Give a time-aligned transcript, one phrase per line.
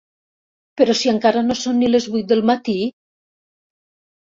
[0.81, 2.77] Però si encara no són ni les vuit del matí!